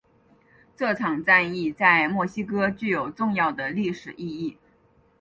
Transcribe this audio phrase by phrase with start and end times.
[0.75, 4.57] 这场战役在墨西哥具有重要的历史意义。